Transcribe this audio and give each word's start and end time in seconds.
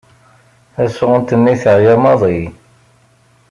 Tasɣunt-nni 0.73 1.55
teɛya 1.61 1.95
maḍi. 2.03 2.39